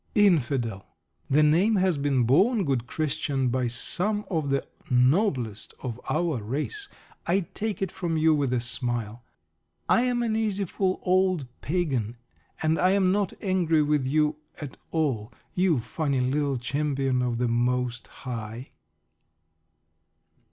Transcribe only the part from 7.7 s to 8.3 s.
it from